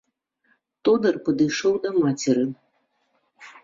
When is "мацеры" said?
2.01-2.51